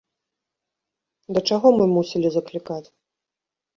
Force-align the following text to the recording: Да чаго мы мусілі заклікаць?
Да 1.37 1.45
чаго 1.49 1.67
мы 1.77 1.85
мусілі 1.95 2.27
заклікаць? 2.37 2.85